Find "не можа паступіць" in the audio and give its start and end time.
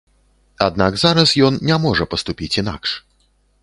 1.71-2.55